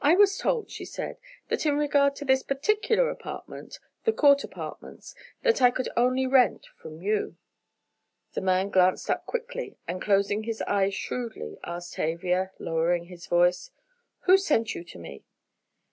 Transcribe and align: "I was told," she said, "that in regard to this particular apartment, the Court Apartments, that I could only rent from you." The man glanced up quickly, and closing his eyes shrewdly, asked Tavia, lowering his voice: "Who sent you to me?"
"I 0.00 0.14
was 0.14 0.38
told," 0.38 0.70
she 0.70 0.84
said, 0.84 1.18
"that 1.48 1.66
in 1.66 1.76
regard 1.76 2.14
to 2.14 2.24
this 2.24 2.40
particular 2.44 3.10
apartment, 3.10 3.80
the 4.04 4.12
Court 4.12 4.44
Apartments, 4.44 5.12
that 5.42 5.60
I 5.60 5.72
could 5.72 5.88
only 5.96 6.24
rent 6.24 6.66
from 6.80 7.02
you." 7.02 7.36
The 8.34 8.42
man 8.42 8.70
glanced 8.70 9.10
up 9.10 9.26
quickly, 9.26 9.76
and 9.88 10.00
closing 10.00 10.44
his 10.44 10.62
eyes 10.68 10.94
shrewdly, 10.94 11.58
asked 11.64 11.94
Tavia, 11.94 12.52
lowering 12.60 13.06
his 13.06 13.26
voice: 13.26 13.72
"Who 14.20 14.38
sent 14.38 14.76
you 14.76 14.84
to 14.84 14.98
me?" 15.00 15.24